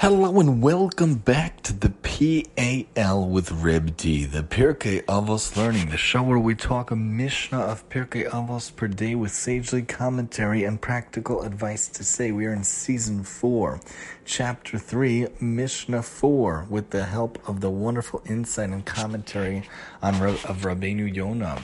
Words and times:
Hello 0.00 0.40
and 0.40 0.62
welcome 0.62 1.16
back 1.16 1.60
to 1.60 1.74
the 1.74 1.90
PAL 1.90 3.28
with 3.28 3.52
Reb 3.52 3.98
D, 3.98 4.24
the 4.24 4.42
Pirkei 4.42 5.04
Avos 5.04 5.54
Learning, 5.58 5.90
the 5.90 5.98
show 5.98 6.22
where 6.22 6.38
we 6.38 6.54
talk 6.54 6.90
a 6.90 6.96
Mishnah 6.96 7.58
of 7.58 7.86
Pirkei 7.90 8.26
Avos 8.30 8.74
per 8.74 8.88
day 8.88 9.14
with 9.14 9.30
sagely 9.30 9.82
commentary 9.82 10.64
and 10.64 10.80
practical 10.80 11.42
advice 11.42 11.86
to 11.88 12.02
say. 12.02 12.32
We 12.32 12.46
are 12.46 12.52
in 12.54 12.64
season 12.64 13.24
4, 13.24 13.78
chapter 14.24 14.78
3, 14.78 15.26
Mishnah 15.38 16.02
4, 16.02 16.68
with 16.70 16.88
the 16.88 17.04
help 17.04 17.38
of 17.46 17.60
the 17.60 17.68
wonderful 17.68 18.22
insight 18.24 18.70
and 18.70 18.86
commentary 18.86 19.68
on 20.02 20.14
of 20.14 20.62
Rabbeinu 20.62 21.14
Yonah. 21.14 21.62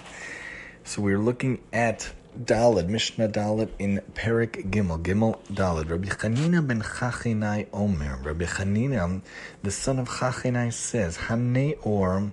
So 0.85 1.01
we're 1.01 1.19
looking 1.19 1.61
at 1.73 2.13
Dalid, 2.45 2.89
Mishnah 2.89 3.29
Dalid 3.29 3.71
in 3.79 4.03
Perek 4.15 4.71
Gimel, 4.71 5.03
Gimel 5.03 5.39
Dalid. 5.53 5.89
Rabbi 5.89 6.09
Chanina 6.09 6.67
ben 6.67 6.83
Chachinai 6.83 7.67
Omer. 7.73 8.19
Rabbi 8.23 8.45
Chanina, 8.45 9.23
the 9.63 9.71
son 9.71 9.99
of 9.99 10.09
Chachinai, 10.09 10.73
says, 10.73 11.17
Haneor 11.17 12.31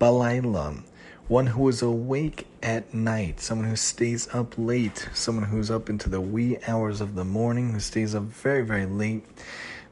Balayla, 0.00 0.82
one 1.26 1.48
who 1.48 1.68
is 1.68 1.82
awake 1.82 2.46
at 2.62 2.94
night, 2.94 3.40
someone 3.40 3.68
who 3.68 3.76
stays 3.76 4.28
up 4.32 4.54
late, 4.56 5.08
someone 5.14 5.46
who's 5.46 5.70
up 5.70 5.90
into 5.90 6.08
the 6.08 6.20
wee 6.20 6.56
hours 6.68 7.00
of 7.00 7.16
the 7.16 7.24
morning, 7.24 7.72
who 7.72 7.80
stays 7.80 8.14
up 8.14 8.22
very, 8.22 8.62
very 8.62 8.86
late 8.86 9.24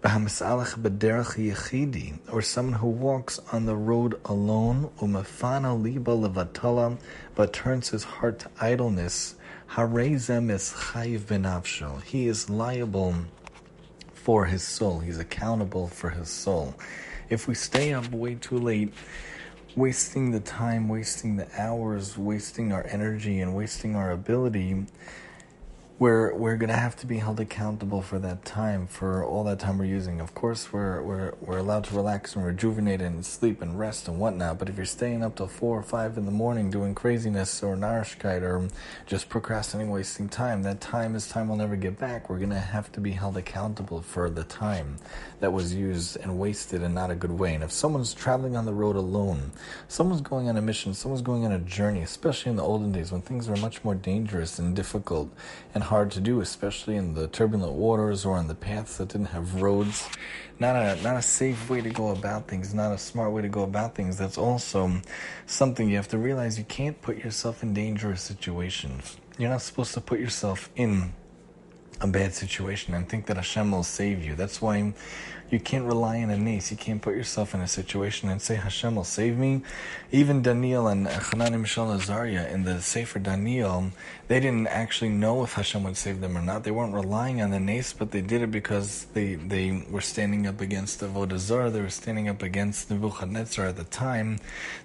or 0.05 0.29
someone 2.43 2.75
who 2.75 2.89
walks 2.89 3.41
on 3.53 3.67
the 3.67 3.75
road 3.75 4.21
alone, 4.27 4.91
umafana 5.01 5.83
liba 5.83 6.13
levatala, 6.13 6.97
but 7.35 7.53
turns 7.53 7.89
his 7.89 8.05
heart 8.05 8.39
to 8.39 8.49
idleness, 8.61 9.35
harezem 9.73 10.53
is 10.53 10.73
chayiv 10.73 11.23
benavsho. 11.23 12.01
He 12.05 12.29
is 12.29 12.49
liable 12.49 13.17
for 14.15 14.45
his 14.45 14.63
soul. 14.63 15.01
He's 15.01 15.19
accountable 15.19 15.89
for 15.89 16.11
his 16.11 16.29
soul. 16.29 16.77
If 17.29 17.49
we 17.49 17.55
stay 17.55 17.93
up 17.93 18.09
way 18.13 18.37
too 18.37 18.59
late, 18.59 18.95
wasting 19.75 20.31
the 20.31 20.41
time, 20.41 20.89
wasting 20.89 21.37
the 21.37 21.49
hours, 21.61 22.17
wasting 22.17 22.73
our 22.73 22.87
energy, 22.87 23.41
and 23.41 23.57
wasting 23.57 23.97
our 23.97 24.13
ability, 24.13 24.87
we're 25.99 26.33
we're 26.35 26.57
gonna 26.57 26.77
have 26.77 26.95
to 26.95 27.07
be 27.07 27.19
held 27.19 27.41
accountable 27.41 28.03
for 28.03 28.21
that 28.21 28.45
time, 28.45 28.87
for 28.87 29.25
all 29.25 29.43
that 29.43 29.59
time 29.59 29.79
we're 29.79 29.85
using. 29.85 30.21
Of 30.21 30.33
course, 30.33 30.73
we're 30.73 31.03
we're 31.03 31.33
we're 31.41 31.59
allowed 31.59 31.85
to 31.85 31.97
relax 31.97 32.37
and 32.37 32.45
rejuvenate 32.45 33.03
and 33.03 33.27
sleep 33.27 33.61
and 33.61 33.77
rest 33.77 34.07
and 34.07 34.21
whatnot. 34.21 34.61
But 34.61 34.69
if 34.69 34.77
you're 34.77 34.87
staying 34.87 35.25
up 35.25 35.35
till 35.35 35.49
four 35.49 35.77
or 35.77 35.83
five 35.83 36.17
in 36.17 36.25
the 36.25 36.31
morning 36.31 36.71
doing 36.71 36.95
craziness 36.95 37.65
or 37.65 37.77
narishkeit 37.77 38.43
or 38.43 38.69
just 39.07 39.29
procrastinating, 39.29 39.91
wasting 39.91 40.29
time, 40.29 40.63
that 40.63 40.81
time 40.81 41.17
is 41.17 41.27
time 41.27 41.49
we'll 41.49 41.57
never 41.57 41.75
get 41.75 41.99
back. 41.99 42.31
We're 42.31 42.39
gonna 42.39 42.61
have 42.61 42.93
to 42.93 43.01
be 43.01 43.11
held 43.11 43.37
accountable 43.37 44.01
for 44.01 44.31
the 44.31 44.45
time 44.45 44.99
that 45.41 45.53
was 45.53 45.75
used 45.75 46.17
and 46.19 46.39
wasted 46.39 46.81
in 46.81 46.95
not 46.95 47.11
a 47.11 47.17
good 47.17 47.33
way. 47.33 47.57
And 47.57 47.65
if 47.65 47.73
someone's 47.73 48.15
traveling 48.15 48.57
on 48.57 48.67
the 48.67 48.73
road 48.73 48.95
alone, 48.95 49.51
someone's 49.89 50.21
going 50.21 50.49
on 50.49 50.57
a 50.57 50.63
mission, 50.63 50.95
someone's 50.95 51.23
going 51.23 51.45
on 51.45 51.51
a 51.51 51.59
journey, 51.59 52.03
especially 52.03 52.51
in 52.51 52.57
the 52.57 52.63
olden 52.63 52.93
days 52.93 53.11
when 53.11 53.21
things 53.21 53.49
were 53.49 53.57
much 53.57 53.83
more 53.83 53.97
dangerous 53.97 54.61
and 54.61 54.77
difficult 54.77 55.33
and 55.75 55.88
hard 55.89 56.11
to 56.13 56.21
do, 56.21 56.41
especially 56.41 56.97
in 56.97 57.15
the 57.15 57.27
turbulent 57.27 57.73
waters 57.73 58.25
or 58.25 58.37
on 58.37 58.47
the 58.47 58.55
paths 58.55 58.99
that 58.99 59.09
didn't 59.09 59.29
have 59.29 59.63
roads. 59.63 60.09
Not 60.59 60.77
a 60.77 61.01
not 61.03 61.17
a 61.17 61.23
safe 61.23 61.71
way 61.71 61.81
to 61.81 61.91
go 61.91 62.09
about 62.09 62.47
things, 62.47 62.75
not 62.75 62.93
a 62.93 62.99
smart 62.99 63.33
way 63.33 63.43
to 63.43 63.49
go 63.49 63.63
about 63.63 63.95
things. 63.95 64.17
That's 64.17 64.39
also 64.39 65.01
something 65.47 65.89
you 65.89 65.97
have 65.97 66.09
to 66.09 66.19
realize 66.19 66.59
you 66.59 66.65
can't 66.65 67.01
put 67.01 67.19
yourself 67.19 67.63
in 67.63 67.75
dangerous 67.75 68.23
situations. 68.23 69.17
You're 69.39 69.51
not 69.51 69.63
supposed 69.63 69.95
to 69.95 70.01
put 70.01 70.21
yourself 70.21 70.69
in 70.77 71.13
a 72.01 72.07
bad 72.07 72.35
situation 72.35 72.95
and 72.95 73.09
think 73.09 73.27
that 73.27 73.37
Hashem 73.37 73.71
will 73.71 73.83
save 73.83 74.25
you. 74.25 74.35
That's 74.35 74.63
why 74.63 74.93
you 75.51 75.59
can't 75.59 75.85
rely 75.85 76.23
on 76.23 76.31
a 76.31 76.37
nace. 76.37 76.71
You 76.71 76.77
can't 76.77 77.01
put 77.01 77.17
yourself 77.17 77.55
in 77.55 77.61
a 77.61 77.69
situation 77.69 78.29
and 78.29 78.41
say 78.41 78.57
Hashem 78.57 78.95
will 78.95 79.05
save 79.05 79.39
me. 79.39 79.63
Even 80.13 80.43
Daniel 80.43 80.89
and 80.89 81.09
Hanan 81.09 81.59
Mishael 81.61 81.91
Azariah 81.93 82.49
in 82.49 82.65
the 82.65 82.83
Sefer 82.83 83.19
Daniel, 83.19 83.91
they 84.29 84.41
didn't 84.41 84.67
actually 84.67 85.09
know 85.09 85.43
if 85.43 85.55
Hashem 85.55 85.83
would 85.85 85.97
save 85.97 86.21
them 86.21 86.37
or 86.37 86.43
not. 86.43 86.65
They 86.65 86.71
weren't 86.71 86.95
relying 86.95 87.41
on 87.41 87.51
the 87.51 87.61
nace, 87.61 87.95
but 87.95 88.11
they 88.11 88.21
did 88.21 88.43
it 88.43 88.51
because 88.51 89.07
they, 89.15 89.37
they 89.37 89.85
were 89.91 90.03
standing 90.03 90.47
up 90.47 90.61
against 90.61 91.01
Avodah 91.01 91.39
Zarah. 91.39 91.71
They 91.71 91.81
were 91.81 91.89
standing 91.89 92.29
up 92.29 92.43
against 92.43 92.91
Nebuchadnezzar 92.91 93.67
at 93.67 93.77
the 93.77 93.85
time. 93.85 94.41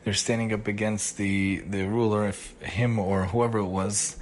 They're 0.05 0.13
standing 0.13 0.53
up 0.53 0.67
against 0.67 1.17
the, 1.17 1.59
the 1.59 1.85
ruler, 1.87 2.29
if 2.29 2.57
him 2.61 2.99
or 2.99 3.25
whoever 3.25 3.59
it 3.59 3.65
was 3.65 4.15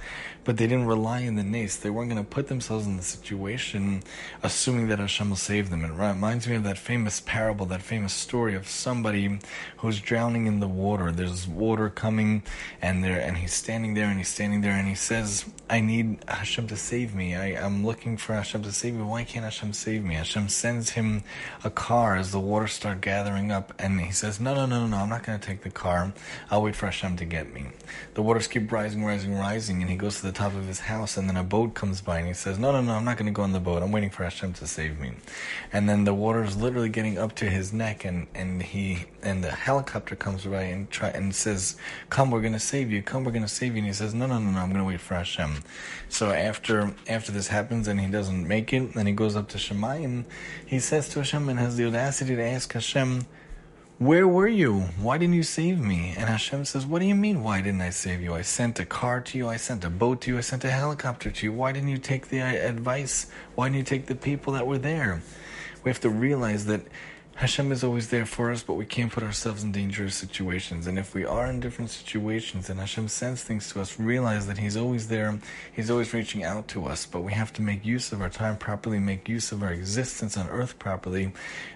but 0.44 0.56
they 0.56 0.66
didn't 0.66 0.86
rely 0.86 1.26
on 1.26 1.36
the 1.36 1.42
nace. 1.42 1.76
They 1.76 1.90
weren't 1.90 2.10
going 2.10 2.22
to 2.22 2.28
put 2.28 2.48
themselves 2.48 2.86
in 2.86 2.96
the 2.96 3.02
situation 3.02 4.02
assuming 4.42 4.88
that 4.88 4.98
Hashem 4.98 5.30
will 5.30 5.36
save 5.36 5.70
them. 5.70 5.84
It 5.84 5.92
reminds 5.92 6.48
me 6.48 6.56
of 6.56 6.64
that 6.64 6.78
famous 6.78 7.20
parable, 7.20 7.66
that 7.66 7.82
famous 7.82 8.12
story 8.12 8.54
of 8.54 8.66
somebody 8.66 9.38
who's 9.78 10.00
drowning 10.00 10.46
in 10.46 10.60
the 10.60 10.68
water. 10.68 11.12
There's 11.12 11.46
water 11.46 11.88
coming, 11.90 12.42
and 12.80 13.04
there, 13.04 13.20
and 13.20 13.36
he's 13.36 13.52
standing 13.52 13.94
there, 13.94 14.06
and 14.06 14.18
he's 14.18 14.28
standing 14.28 14.60
there, 14.60 14.72
and 14.72 14.88
he 14.88 14.94
says, 14.94 15.44
"I 15.70 15.80
need 15.80 16.18
Hashem 16.26 16.66
to 16.68 16.76
save 16.76 17.14
me. 17.14 17.36
I, 17.36 17.52
am 17.64 17.86
looking 17.86 18.16
for 18.16 18.34
Hashem 18.34 18.62
to 18.62 18.72
save 18.72 18.94
me. 18.94 19.02
Why 19.02 19.24
can't 19.24 19.44
Hashem 19.44 19.72
save 19.72 20.04
me?" 20.04 20.14
Hashem 20.16 20.48
sends 20.48 20.90
him 20.90 21.22
a 21.62 21.70
car 21.70 22.16
as 22.16 22.32
the 22.32 22.40
water 22.40 22.66
start 22.66 23.00
gathering 23.00 23.52
up, 23.52 23.72
and 23.78 24.00
he 24.00 24.12
says, 24.12 24.40
"No, 24.40 24.54
no, 24.54 24.66
no, 24.66 24.86
no, 24.86 24.96
I'm 24.98 25.08
not 25.08 25.22
going 25.22 25.38
to 25.38 25.46
take 25.46 25.62
the 25.62 25.70
car. 25.70 26.12
I'll 26.50 26.62
wait 26.62 26.74
for 26.76 26.86
Hashem 26.86 27.16
to 27.18 27.24
get 27.24 27.52
me." 27.52 27.66
The 28.14 28.22
waters 28.22 28.48
keep 28.48 28.70
rising, 28.72 29.04
rising, 29.04 29.34
rising, 29.34 29.82
and 29.82 29.90
he 29.90 29.96
goes 29.96 30.16
to 30.20 30.26
the 30.26 30.31
top 30.32 30.54
of 30.54 30.66
his 30.66 30.80
house, 30.80 31.16
and 31.16 31.28
then 31.28 31.36
a 31.36 31.44
boat 31.44 31.74
comes 31.74 32.00
by, 32.00 32.18
and 32.18 32.26
he 32.26 32.34
says, 32.34 32.58
"No, 32.58 32.72
no, 32.72 32.80
no, 32.80 32.92
I'm 32.94 33.04
not 33.04 33.16
going 33.16 33.26
to 33.26 33.32
go 33.32 33.42
on 33.42 33.52
the 33.52 33.60
boat. 33.60 33.82
I'm 33.82 33.92
waiting 33.92 34.10
for 34.10 34.24
Hashem 34.24 34.54
to 34.54 34.66
save 34.66 34.98
me." 34.98 35.12
And 35.72 35.88
then 35.88 36.04
the 36.04 36.14
water 36.14 36.42
is 36.42 36.56
literally 36.56 36.88
getting 36.88 37.18
up 37.18 37.34
to 37.36 37.50
his 37.50 37.72
neck, 37.72 38.04
and 38.04 38.26
and 38.34 38.62
he 38.62 39.06
and 39.22 39.44
the 39.44 39.50
helicopter 39.50 40.16
comes 40.16 40.44
by 40.44 40.62
and 40.62 40.90
try 40.90 41.08
and 41.08 41.34
says, 41.34 41.76
"Come, 42.10 42.30
we're 42.30 42.40
going 42.40 42.52
to 42.52 42.58
save 42.58 42.90
you. 42.90 43.02
Come, 43.02 43.24
we're 43.24 43.32
going 43.32 43.42
to 43.42 43.48
save 43.48 43.72
you." 43.72 43.78
And 43.78 43.86
he 43.86 43.92
says, 43.92 44.14
"No, 44.14 44.26
no, 44.26 44.38
no, 44.38 44.50
no. 44.50 44.58
I'm 44.58 44.68
going 44.68 44.82
to 44.82 44.88
wait 44.88 45.00
for 45.00 45.14
Hashem." 45.14 45.62
So 46.08 46.30
after 46.30 46.94
after 47.08 47.32
this 47.32 47.48
happens, 47.48 47.88
and 47.88 48.00
he 48.00 48.06
doesn't 48.06 48.46
make 48.46 48.72
it, 48.72 48.94
then 48.94 49.06
he 49.06 49.12
goes 49.12 49.36
up 49.36 49.48
to 49.50 49.58
Shemayim. 49.58 50.24
He 50.66 50.80
says 50.80 51.08
to 51.10 51.20
Hashem 51.20 51.48
and 51.48 51.58
has 51.58 51.76
the 51.76 51.86
audacity 51.86 52.36
to 52.36 52.42
ask 52.42 52.72
Hashem. 52.72 53.26
Where 53.98 54.26
were 54.26 54.48
you? 54.48 54.80
Why 55.00 55.16
didn't 55.18 55.34
you 55.34 55.42
save 55.42 55.78
me? 55.78 56.14
And 56.16 56.28
Hashem 56.28 56.64
says, 56.64 56.84
What 56.84 57.00
do 57.00 57.06
you 57.06 57.14
mean, 57.14 57.42
why 57.42 57.60
didn't 57.60 57.82
I 57.82 57.90
save 57.90 58.20
you? 58.20 58.34
I 58.34 58.42
sent 58.42 58.80
a 58.80 58.84
car 58.84 59.20
to 59.20 59.38
you, 59.38 59.48
I 59.48 59.56
sent 59.56 59.84
a 59.84 59.90
boat 59.90 60.22
to 60.22 60.32
you, 60.32 60.38
I 60.38 60.40
sent 60.40 60.64
a 60.64 60.70
helicopter 60.70 61.30
to 61.30 61.46
you. 61.46 61.52
Why 61.52 61.70
didn't 61.72 61.90
you 61.90 61.98
take 61.98 62.28
the 62.28 62.40
advice? 62.40 63.26
Why 63.54 63.68
didn't 63.68 63.78
you 63.78 63.84
take 63.84 64.06
the 64.06 64.14
people 64.16 64.54
that 64.54 64.66
were 64.66 64.78
there? 64.78 65.22
We 65.84 65.90
have 65.90 66.00
to 66.00 66.10
realize 66.10 66.66
that 66.66 66.80
Hashem 67.36 67.72
is 67.72 67.82
always 67.82 68.10
there 68.10 68.26
for 68.26 68.52
us, 68.52 68.62
but 68.62 68.74
we 68.74 68.84
can't 68.84 69.10
put 69.10 69.22
ourselves 69.22 69.64
in 69.64 69.72
dangerous 69.72 70.14
situations. 70.14 70.86
And 70.86 70.98
if 70.98 71.14
we 71.14 71.24
are 71.24 71.46
in 71.46 71.60
different 71.60 71.90
situations 71.90 72.70
and 72.70 72.78
Hashem 72.78 73.08
sends 73.08 73.42
things 73.42 73.72
to 73.72 73.80
us, 73.80 73.98
realize 73.98 74.46
that 74.46 74.58
He's 74.58 74.76
always 74.76 75.08
there, 75.08 75.38
He's 75.72 75.90
always 75.90 76.12
reaching 76.12 76.44
out 76.44 76.68
to 76.68 76.86
us. 76.86 77.06
But 77.06 77.22
we 77.22 77.32
have 77.32 77.52
to 77.54 77.62
make 77.62 77.84
use 77.84 78.12
of 78.12 78.20
our 78.20 78.28
time 78.28 78.58
properly, 78.58 78.98
make 78.98 79.28
use 79.28 79.50
of 79.50 79.62
our 79.62 79.72
existence 79.72 80.36
on 80.36 80.48
earth 80.50 80.78
properly, 80.78 81.32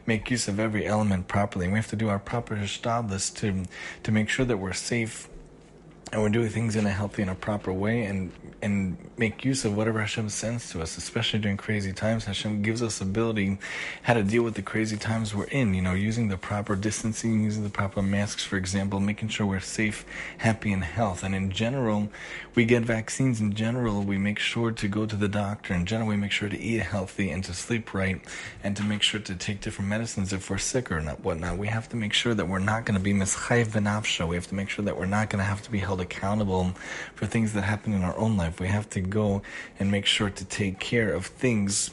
make 0.07 0.31
use 0.31 0.47
of 0.47 0.61
every 0.61 0.87
element 0.87 1.27
properly. 1.27 1.65
And 1.65 1.73
we 1.73 1.79
have 1.79 1.89
to 1.89 1.97
do 1.97 2.09
our 2.09 2.19
proper 2.19 2.57
hishtadlus 2.57 3.35
to 3.37 3.65
to 4.03 4.13
make 4.13 4.29
sure 4.29 4.45
that 4.45 4.59
we're 4.59 4.73
safe 4.73 5.29
and 6.13 6.23
we're 6.23 6.29
doing 6.29 6.49
things 6.49 6.77
in 6.77 6.87
a 6.87 6.91
healthy 6.91 7.23
and 7.23 7.31
a 7.31 7.35
proper 7.35 7.73
way 7.73 8.05
and 8.05 8.31
and 8.63 8.97
make 9.19 9.45
use 9.45 9.65
of 9.65 9.77
whatever 9.77 10.01
Hashem 10.01 10.29
sends 10.29 10.71
to 10.71 10.81
us, 10.81 10.97
especially 10.97 11.39
during 11.41 11.57
crazy 11.57 11.93
times. 11.93 12.25
Hashem 12.25 12.63
gives 12.63 12.83
us 12.83 13.01
ability 13.01 13.59
how 14.03 14.15
to 14.15 14.23
deal 14.23 14.43
with 14.43 14.55
the 14.55 14.63
crazy 14.63 14.97
times 14.97 15.35
we're 15.35 15.45
in, 15.45 15.75
you 15.75 15.83
know, 15.83 15.93
using 15.93 16.29
the 16.29 16.39
proper 16.39 16.75
distancing, 16.75 17.45
using 17.45 17.65
the 17.65 17.71
proper 17.71 18.03
masks, 18.03 18.45
for 18.45 18.57
example, 18.57 18.99
making 18.99 19.29
sure 19.29 19.47
we're 19.47 19.61
safe, 19.61 20.05
happy, 20.39 20.73
and 20.73 20.85
health. 20.85 21.23
And 21.23 21.35
in 21.35 21.51
general, 21.51 22.09
we 22.55 22.65
get 22.65 22.83
vaccines 22.83 23.41
in 23.41 23.55
general, 23.55 24.03
we 24.03 24.17
make 24.17 24.39
sure 24.39 24.73
to 24.73 24.89
go 24.89 25.07
to 25.07 25.17
the 25.17 25.29
doctor. 25.29 25.75
In 25.75 25.85
general, 25.85 26.09
we 26.09 26.17
make 26.17 26.33
sure 26.33 26.49
to 26.49 26.59
eat 26.59 26.81
healthy 26.81 27.31
and 27.31 27.45
to 27.45 27.53
sleep 27.53 27.93
right 27.93 28.21
and 28.65 28.77
to 28.77 28.83
make 28.83 29.03
sure 29.03 29.21
to 29.21 29.35
take 29.35 29.61
different 29.61 29.91
medicines 29.91 30.33
if 30.33 30.49
we're 30.51 30.59
sick 30.59 30.91
or 30.91 31.01
not 31.01 31.21
whatnot. 31.21 31.59
We 31.59 31.69
have 31.69 31.89
to 31.91 31.97
make 31.97 32.15
sure 32.15 32.35
that 32.35 32.49
we're 32.49 32.59
not 32.59 32.87
going 32.87 32.99
to 32.99 33.05
be 33.05 33.13
mischayiv 33.13 33.67
benafsha. 33.67 34.27
We 34.27 34.35
have 34.35 34.47
to 34.49 34.55
make 34.55 34.71
sure 34.71 34.85
that 34.85 34.97
we're 34.99 35.07
not 35.07 35.31
going 35.31 35.41
to 35.41 35.45
have 35.45 35.63
to 35.63 35.71
be 35.71 35.79
held 35.79 35.96
held 35.97 36.07
accountable 36.07 36.73
for 37.15 37.27
things 37.27 37.53
that 37.55 37.63
happen 37.63 37.95
in 37.95 38.03
our 38.03 38.17
own 38.19 38.37
life. 38.37 38.61
We 38.61 38.69
have 38.69 38.89
to 38.91 39.01
go 39.01 39.43
and 39.79 39.91
make 39.91 40.07
sure 40.07 40.31
to 40.31 40.45
take 40.45 40.79
care 40.79 41.13
of 41.13 41.27
things 41.27 41.91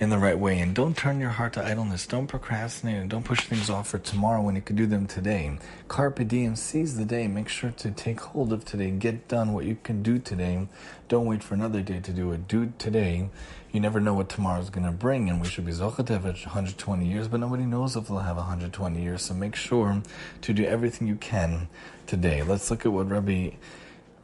in 0.00 0.10
the 0.10 0.18
right 0.18 0.38
way. 0.38 0.58
And 0.58 0.74
don't 0.74 0.96
turn 0.96 1.20
your 1.20 1.30
heart 1.30 1.54
to 1.54 1.64
idleness. 1.64 2.06
Don't 2.06 2.26
procrastinate 2.26 2.96
and 2.96 3.10
don't 3.10 3.24
push 3.24 3.40
things 3.40 3.70
off 3.70 3.88
for 3.88 3.98
tomorrow 3.98 4.42
when 4.42 4.56
you 4.56 4.62
could 4.62 4.76
do 4.76 4.86
them 4.86 5.06
today. 5.06 5.58
Carpe 5.88 6.26
diem, 6.26 6.56
seize 6.56 6.96
the 6.96 7.04
day. 7.04 7.26
Make 7.28 7.48
sure 7.48 7.70
to 7.70 7.90
take 7.90 8.20
hold 8.20 8.52
of 8.52 8.64
today. 8.64 8.90
Get 8.90 9.28
done 9.28 9.52
what 9.52 9.64
you 9.64 9.76
can 9.82 10.02
do 10.02 10.18
today. 10.18 10.66
Don't 11.08 11.26
wait 11.26 11.42
for 11.42 11.54
another 11.54 11.82
day 11.82 12.00
to 12.00 12.12
do 12.12 12.32
it. 12.32 12.48
Do 12.48 12.72
today. 12.78 13.28
You 13.72 13.80
never 13.80 13.98
know 13.98 14.14
what 14.14 14.28
tomorrow 14.28 14.60
is 14.60 14.70
going 14.70 14.86
to 14.86 14.92
bring, 14.92 15.28
and 15.28 15.40
we 15.40 15.48
should 15.48 15.66
be 15.66 15.72
zochet 15.72 16.08
120 16.08 17.06
years, 17.06 17.26
but 17.26 17.40
nobody 17.40 17.64
knows 17.64 17.96
if 17.96 18.08
we'll 18.08 18.20
have 18.20 18.36
120 18.36 19.02
years. 19.02 19.22
So 19.22 19.34
make 19.34 19.56
sure 19.56 20.00
to 20.42 20.52
do 20.52 20.64
everything 20.64 21.08
you 21.08 21.16
can 21.16 21.68
today. 22.06 22.42
Let's 22.44 22.70
look 22.70 22.86
at 22.86 22.92
what 22.92 23.08
Rabbi 23.10 23.50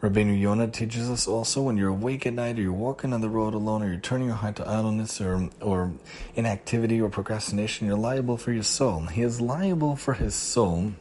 Rabbeinu 0.01 0.41
Yonah 0.41 0.69
teaches 0.69 1.11
us 1.11 1.29
also 1.29 1.61
when 1.61 1.77
you're 1.77 1.91
awake 1.91 2.25
at 2.25 2.33
night 2.33 2.59
or 2.59 2.63
you're 2.63 2.73
walking 2.73 3.13
on 3.13 3.21
the 3.21 3.29
road 3.29 3.53
alone 3.53 3.83
or 3.83 3.89
you're 3.89 4.01
turning 4.01 4.29
your 4.29 4.37
heart 4.37 4.57
to 4.57 4.67
idleness 4.67 5.21
or, 5.21 5.51
or 5.61 5.93
inactivity 6.35 6.99
or 7.03 7.11
procrastination, 7.11 7.87
you're 7.87 7.99
liable 7.99 8.39
for 8.39 8.51
your 8.51 8.63
soul. 8.63 9.01
He 9.03 9.21
is 9.21 9.43
liable 9.43 9.97
for 9.97 10.15
his 10.15 10.35
soul 10.35 10.95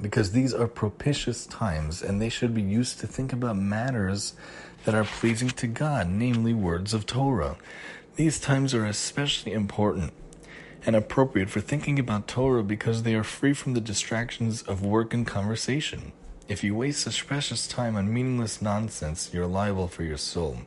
because 0.00 0.30
these 0.30 0.54
are 0.54 0.68
propitious 0.68 1.44
times 1.44 2.02
and 2.02 2.22
they 2.22 2.28
should 2.28 2.54
be 2.54 2.62
used 2.62 3.00
to 3.00 3.08
think 3.08 3.32
about 3.32 3.56
matters 3.56 4.34
that 4.84 4.94
are 4.94 5.02
pleasing 5.02 5.50
to 5.50 5.66
God, 5.66 6.08
namely 6.08 6.54
words 6.54 6.94
of 6.94 7.06
Torah. 7.06 7.56
These 8.14 8.38
times 8.38 8.74
are 8.74 8.86
especially 8.86 9.50
important 9.50 10.12
and 10.86 10.94
appropriate 10.94 11.50
for 11.50 11.60
thinking 11.60 11.98
about 11.98 12.28
Torah 12.28 12.62
because 12.62 13.02
they 13.02 13.16
are 13.16 13.24
free 13.24 13.54
from 13.54 13.74
the 13.74 13.80
distractions 13.80 14.62
of 14.62 14.84
work 14.84 15.12
and 15.12 15.26
conversation. 15.26 16.12
If 16.46 16.62
you 16.62 16.74
waste 16.74 17.00
such 17.00 17.26
precious 17.26 17.66
time 17.66 17.96
on 17.96 18.12
meaningless 18.12 18.60
nonsense, 18.60 19.30
you're 19.32 19.46
liable 19.46 19.88
for 19.88 20.02
your 20.02 20.18
soul. 20.18 20.58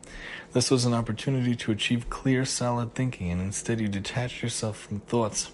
This 0.53 0.71
was 0.71 0.85
an 0.85 0.95
opportunity 0.95 1.56
to 1.56 1.71
achieve 1.71 2.09
clear, 2.09 2.45
solid 2.45 2.95
thinking, 2.95 3.29
and 3.29 3.39
instead 3.39 3.79
you 3.79 3.88
detach 3.88 4.41
yourself 4.41 4.79
from 4.79 5.01
thoughts 5.01 5.51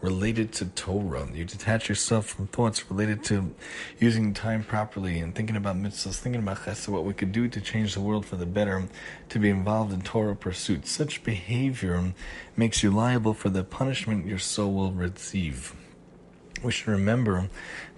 related 0.00 0.52
to 0.54 0.64
Torah. 0.64 1.28
You 1.30 1.44
detach 1.44 1.90
yourself 1.90 2.24
from 2.24 2.46
thoughts 2.46 2.90
related 2.90 3.22
to 3.24 3.54
using 4.00 4.32
time 4.32 4.64
properly 4.64 5.18
and 5.18 5.34
thinking 5.34 5.56
about 5.56 5.76
mitzvahs, 5.76 6.20
thinking 6.20 6.40
about 6.40 6.60
chesed, 6.60 6.88
what 6.88 7.04
we 7.04 7.12
could 7.12 7.32
do 7.32 7.46
to 7.46 7.60
change 7.60 7.92
the 7.92 8.00
world 8.00 8.24
for 8.24 8.36
the 8.36 8.46
better, 8.46 8.88
to 9.28 9.38
be 9.38 9.50
involved 9.50 9.92
in 9.92 10.00
Torah 10.00 10.36
pursuits. 10.36 10.90
Such 10.90 11.22
behavior 11.22 12.14
makes 12.56 12.82
you 12.82 12.90
liable 12.90 13.34
for 13.34 13.50
the 13.50 13.62
punishment 13.62 14.26
your 14.26 14.38
soul 14.38 14.72
will 14.72 14.92
receive 14.92 15.74
we 16.62 16.72
should 16.72 16.88
remember 16.88 17.48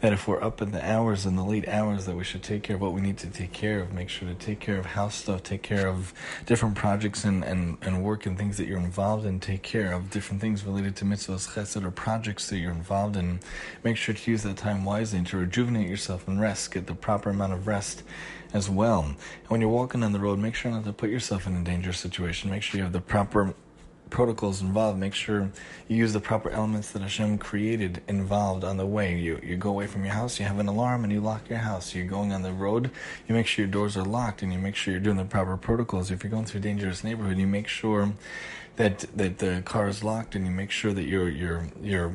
that 0.00 0.12
if 0.12 0.28
we're 0.28 0.42
up 0.42 0.62
in 0.62 0.70
the 0.70 0.84
hours 0.88 1.26
in 1.26 1.36
the 1.36 1.44
late 1.44 1.68
hours 1.68 2.06
that 2.06 2.16
we 2.16 2.24
should 2.24 2.42
take 2.42 2.62
care 2.62 2.76
of 2.76 2.82
what 2.82 2.92
we 2.92 3.00
need 3.00 3.18
to 3.18 3.26
take 3.28 3.52
care 3.52 3.80
of 3.80 3.92
make 3.92 4.08
sure 4.08 4.28
to 4.28 4.34
take 4.34 4.60
care 4.60 4.78
of 4.78 4.86
house 4.86 5.14
stuff 5.14 5.42
take 5.42 5.62
care 5.62 5.88
of 5.88 6.12
different 6.46 6.74
projects 6.74 7.24
and, 7.24 7.44
and, 7.44 7.78
and 7.82 8.02
work 8.02 8.26
and 8.26 8.38
things 8.38 8.56
that 8.56 8.66
you're 8.66 8.78
involved 8.78 9.24
in 9.24 9.40
take 9.40 9.62
care 9.62 9.92
of 9.92 10.10
different 10.10 10.40
things 10.40 10.64
related 10.64 10.94
to 10.96 11.04
mitzvahs 11.04 11.48
chesed 11.48 11.84
or 11.84 11.90
projects 11.90 12.48
that 12.48 12.58
you're 12.58 12.72
involved 12.72 13.16
in. 13.16 13.40
Make 13.84 13.96
sure 13.96 14.14
to 14.14 14.30
use 14.30 14.42
that 14.42 14.56
time 14.56 14.84
wisely 14.84 15.18
and 15.18 15.26
to 15.28 15.38
rejuvenate 15.38 15.88
yourself 15.88 16.28
and 16.28 16.40
rest 16.40 16.72
get 16.72 16.86
the 16.86 16.94
proper 16.94 17.30
amount 17.30 17.52
of 17.52 17.66
rest 17.66 18.02
as 18.52 18.68
well. 18.70 19.02
And 19.02 19.16
when 19.48 19.60
you're 19.60 19.70
walking 19.70 20.02
on 20.02 20.12
the 20.12 20.18
road 20.18 20.38
make 20.38 20.54
sure 20.54 20.70
not 20.70 20.84
to 20.84 20.92
put 20.92 21.10
yourself 21.10 21.46
in 21.46 21.56
a 21.56 21.64
dangerous 21.64 21.98
situation. 21.98 22.50
Make 22.50 22.62
sure 22.62 22.78
you 22.78 22.84
have 22.84 22.92
the 22.92 23.00
proper 23.00 23.54
protocols 24.10 24.60
involved. 24.60 24.98
Make 24.98 25.14
sure 25.14 25.50
you 25.88 25.96
use 25.96 26.12
the 26.12 26.20
proper 26.20 26.50
elements 26.50 26.90
that 26.92 27.02
Hashem 27.02 27.38
created 27.38 28.02
involved 28.08 28.64
on 28.64 28.76
the 28.76 28.86
way. 28.86 29.16
You 29.16 29.40
you 29.42 29.56
go 29.56 29.70
away 29.70 29.86
from 29.86 30.04
your 30.04 30.14
house, 30.14 30.38
you 30.38 30.46
have 30.46 30.58
an 30.58 30.68
alarm, 30.68 31.04
and 31.04 31.12
you 31.12 31.20
lock 31.20 31.48
your 31.48 31.58
house. 31.58 31.94
You're 31.94 32.06
going 32.06 32.32
on 32.32 32.42
the 32.42 32.52
road, 32.52 32.90
you 33.28 33.34
make 33.34 33.46
sure 33.46 33.64
your 33.64 33.72
doors 33.72 33.96
are 33.96 34.04
locked, 34.04 34.42
and 34.42 34.52
you 34.52 34.58
make 34.58 34.76
sure 34.76 34.92
you're 34.92 35.00
doing 35.00 35.16
the 35.16 35.24
proper 35.24 35.56
protocols. 35.56 36.10
If 36.10 36.22
you're 36.22 36.30
going 36.30 36.46
through 36.46 36.60
a 36.60 36.62
dangerous 36.62 37.04
neighborhood, 37.04 37.38
you 37.38 37.46
make 37.46 37.68
sure 37.68 38.12
that 38.76 39.00
that 39.16 39.38
the 39.38 39.62
car 39.64 39.88
is 39.88 40.02
locked, 40.04 40.34
and 40.34 40.44
you 40.44 40.50
make 40.50 40.70
sure 40.70 40.92
that 40.92 41.04
you're 41.04 41.28
you're 41.28 41.68
you're 41.82 42.12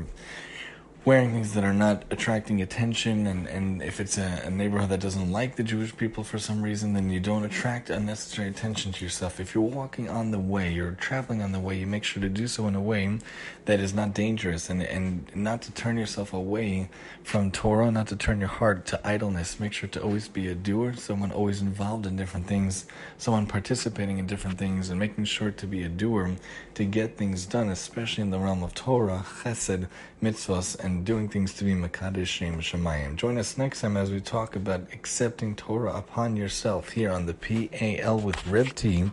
wearing 1.05 1.33
things 1.33 1.53
that 1.53 1.65
are 1.65 1.73
not 1.73 2.05
attracting 2.11 2.61
attention 2.61 3.27
and, 3.27 3.45
and 3.47 3.83
if 3.83 3.99
it's 3.99 4.17
a, 4.17 4.43
a, 4.45 4.49
neighborhood 4.49 4.87
that 4.87 5.01
doesn't 5.01 5.29
like 5.31 5.57
the 5.57 5.63
Jewish 5.63 5.95
people 5.97 6.23
for 6.23 6.39
some 6.39 6.61
reason, 6.61 6.93
then 6.93 7.09
you 7.09 7.19
don't 7.19 7.43
attract 7.43 7.89
unnecessary 7.89 8.47
attention 8.47 8.93
to 8.93 9.03
yourself. 9.03 9.41
If 9.41 9.53
you're 9.53 9.65
walking 9.65 10.09
on 10.09 10.31
the 10.31 10.39
way, 10.39 10.71
you're 10.71 10.91
traveling 10.91 11.41
on 11.41 11.51
the 11.51 11.59
way, 11.59 11.77
you 11.77 11.85
make 11.85 12.05
sure 12.05 12.21
to 12.21 12.29
do 12.29 12.47
so 12.47 12.67
in 12.67 12.75
a 12.75 12.81
way 12.81 13.19
that 13.65 13.81
is 13.81 13.93
not 13.93 14.13
dangerous 14.13 14.69
and, 14.69 14.81
and 14.81 15.29
not 15.35 15.61
to 15.63 15.73
turn 15.73 15.97
yourself 15.97 16.31
away 16.31 16.89
from 17.23 17.51
Torah, 17.51 17.91
not 17.91 18.07
to 18.07 18.15
turn 18.15 18.39
your 18.39 18.47
heart 18.47 18.85
to 18.87 19.07
idleness. 19.07 19.59
Make 19.59 19.73
sure 19.73 19.89
to 19.89 20.01
always 20.01 20.29
be 20.29 20.47
a 20.47 20.55
doer, 20.55 20.93
someone 20.93 21.33
always 21.33 21.61
involved 21.61 22.05
in 22.05 22.15
different 22.15 22.47
things, 22.47 22.85
someone 23.17 23.45
participating 23.45 24.19
in 24.19 24.27
different 24.27 24.57
things, 24.57 24.89
and 24.89 24.99
making 24.99 25.25
sure 25.25 25.51
to 25.51 25.67
be 25.67 25.83
a 25.83 25.89
doer 25.89 26.31
to 26.75 26.85
get 26.85 27.17
things 27.17 27.45
done, 27.45 27.69
especially 27.69 28.21
in 28.21 28.29
the 28.29 28.39
realm 28.39 28.63
of 28.63 28.73
Torah, 28.73 29.25
chesed, 29.43 29.87
mitzvahs, 30.21 30.79
and 30.79 30.92
and 30.93 31.05
doing 31.05 31.27
things 31.27 31.53
to 31.53 31.63
be 31.63 31.73
Makadish 31.73 32.27
Shem 32.27 32.59
Shemayim. 32.59 33.15
Join 33.15 33.39
us 33.39 33.57
next 33.57 33.81
time 33.81 33.97
as 33.97 34.11
we 34.11 34.21
talk 34.21 34.55
about 34.55 34.81
accepting 34.93 35.55
Torah 35.55 35.93
upon 35.93 36.35
yourself 36.35 36.89
here 36.89 37.11
on 37.11 37.25
the 37.25 37.33
PAL 37.33 38.19
with 38.19 38.45
Reb 38.45 38.75
T. 38.75 39.09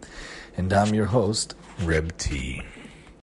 And 0.58 0.72
I'm 0.72 0.94
your 0.94 1.06
host, 1.06 1.54
Reb 1.82 2.16
T. 2.18 2.62